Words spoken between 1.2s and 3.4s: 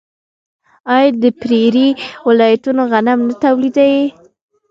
د پریري ولایتونه غنم نه